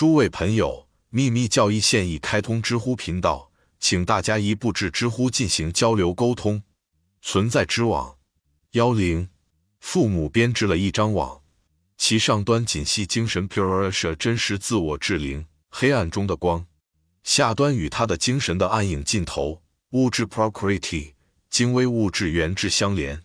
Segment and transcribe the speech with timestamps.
[0.00, 6.62] 诸位朋友，秘密教义现已开通知乎频道，请大家一步至知乎进行交流沟通。
[7.20, 8.16] 存在之网
[8.70, 9.28] 幺零，
[9.78, 11.42] 父母编织了一张网，
[11.98, 16.64] 其上端仅系精神 pure 真实自我之灵，黑暗中的光；
[17.22, 21.12] 下端与他的精神的暗影尽头，物质 procreity
[21.50, 23.20] 精微物质原质相连。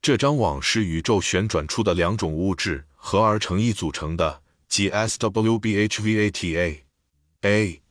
[0.00, 4.41] 这张网是宇宙旋转出的两种物质合而成一组成的，
[4.72, 6.78] 即 SWBHVATA。
[7.42, 7.82] A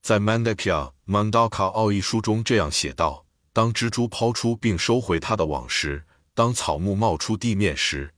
[0.00, 8.14] 在 Mandakya Mandaka 奥义书中这样写道：当蜘蛛抛出并收回它的网时，当草木冒出地面时，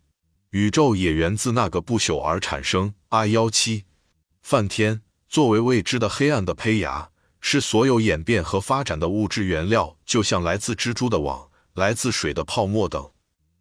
[0.50, 2.94] 宇宙也源自那个不朽而产生。
[3.08, 3.86] I 幺七
[4.40, 7.10] 梵天作为未知的黑暗的胚芽，
[7.40, 13.10] 是所有演变和发展的物质原料，就像来自蜘蛛的网、来自水的泡沫等。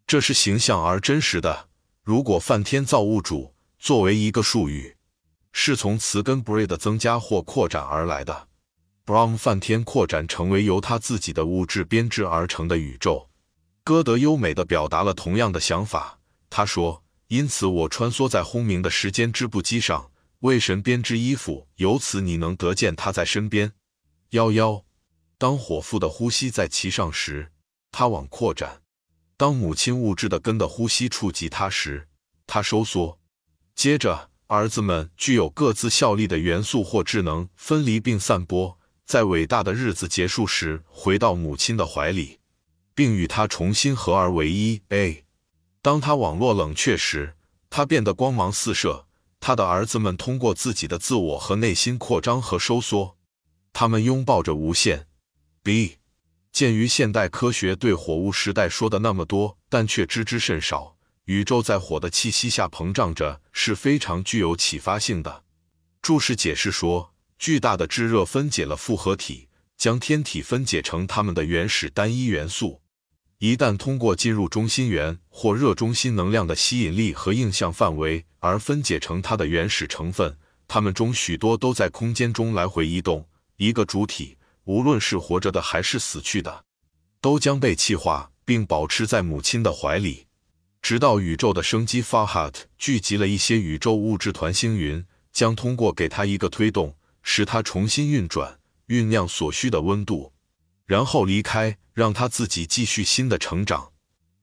[0.05, 1.69] 这是形象而真实的。
[2.03, 4.95] 如果梵天造物主作为一个术语，
[5.51, 8.47] 是从词根 “bre” 的增加或扩展而来的
[9.07, 13.27] Brown 梵天扩展成为由他自己的物质编织而成的宇宙。
[13.83, 16.19] 歌德优美地表达了同样的想法。
[16.47, 23.73] 他说：“因此我穿梭在轰鸣的时间织布机上，为神编织衣服，由此你能得见他在身边。”
[24.29, 24.85] 幺幺，
[25.39, 27.51] 当伙夫的呼吸在其上时，
[27.91, 28.83] 他往扩展。
[29.35, 32.07] 当母亲物质的根的呼吸触及它时，
[32.45, 33.17] 它收缩。
[33.75, 42.39] 接着，儿子们具有各自效力的元素或智能分离并散播，在伟大的日子结束时回到母亲的怀里，
[42.93, 44.81] 并与她重新合而为一。
[44.89, 45.25] A，
[45.81, 47.35] 当它网络冷却时，
[47.69, 49.07] 它变得光芒四射。
[49.43, 53.17] 他的儿子们通过自己的自我和内心扩张和收缩，
[53.73, 55.07] 他们拥抱着无限。
[55.63, 55.97] B。
[56.51, 60.95] 鉴于现代科学对火物时代说的那么多，但却知之甚少，
[61.31, 65.45] 宇宙在火的气息下膨胀着是非常具有启发性的。
[66.01, 72.81] 注释解释说，巨大的炙热分解了复合体，将天体分解成它们的原始单一元素。
[73.37, 80.37] 一旦通过进入中心源或热中心能量的吸引力和映像范围而分解成它的原始成分，
[80.67, 83.25] 它们中许多都在空间中来回移动。
[83.55, 84.37] 一个主体。
[84.65, 86.65] 无论是活着的还是死去的，
[87.19, 90.27] 都将被气化并保持在母亲的怀里，
[90.81, 100.33] 直到宇宙的生机 Farhat 聚集了一些宇宙物质团星云，将通过给它一个推动，使它重新运转，酝酿所需的温度，
[100.85, 103.91] 然后离开，让它自己继续新的成长。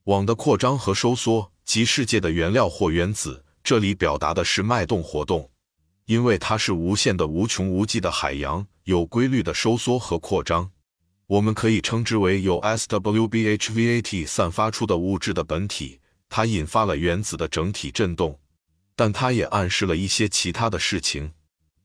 [0.05, 5.51] 网的扩张和收缩及世界的原料或原子，这里表达的是脉动活动。
[6.07, 10.71] 因为它是无限的、无穷无际的海洋，有规律的收缩和扩张。
[11.27, 18.39] 我们可以称之为由 SWBHVAT 散发出的物质的本体，它引发了原子的整体振动。
[18.95, 21.33] 但它也暗示了一些其他的事情。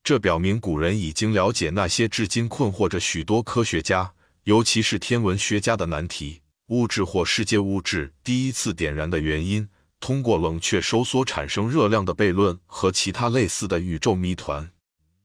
[0.04, 4.14] 这表明古人已经了解那些至今困惑着许多科学家，
[4.46, 9.70] 尤其是天文学家的难题：物质或世界物质第一次点燃的原因。
[10.00, 14.70] 通过冷却收缩产生热量的悖论和其他类似的宇宙谜团，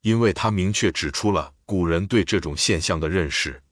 [0.03, 3.63] 因为它明确指出了古人对这种现象的认识。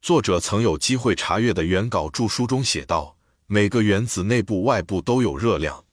[0.00, 3.16] 作者曾有机会查阅的原稿著书中写道：
[3.54, 5.84] 每个原子内部、外部都有热量。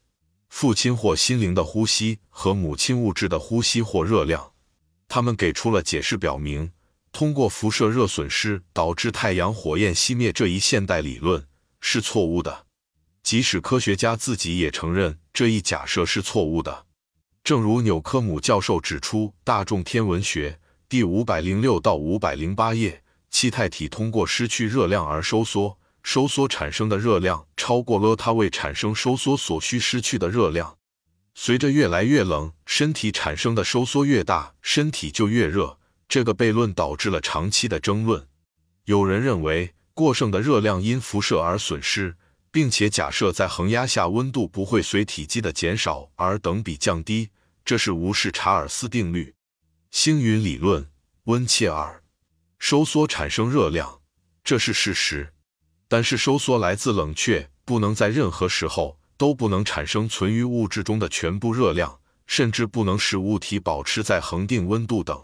[0.48, 4.52] 父亲或心灵的呼吸和母亲物质的呼吸或热量，
[5.06, 6.72] 他们给出了解释，表明
[7.12, 11.46] 通过辐射热损失导致太阳火焰熄灭这一现代理论
[11.82, 12.64] 是错误的。
[13.22, 16.86] 即使科学家自己也承认这一假设是错误的，
[17.44, 20.52] 正如纽科姆教授指出，《大众天文学》
[20.88, 30.78] 第五百零六到五百零八页，气态体通过失去热量而收缩，收缩产生的热量超过了它为产生收缩所需失去的热量。
[31.34, 35.78] 随着越来越冷，身体产生的收缩越大，身体就越热。
[36.08, 38.26] 这个悖论导致了长期的争论。
[38.84, 42.16] 有人认为，过剩的热量因辐射而损失。
[42.52, 47.30] 并且假设在恒压下温度不会随体积的减少而等比降低，
[47.64, 49.34] 这是无视查尔斯定律。
[49.92, 50.90] 星云理论，
[51.24, 52.02] 温切尔，
[52.58, 54.00] 收缩产生热量，
[54.42, 55.32] 这是事实。
[55.92, 61.98] 但是收缩来自冷却，不能在任何时候都不能产生存于物质中的全部热量，
[62.28, 65.20] 甚至不能使物体保持在恒定温度等。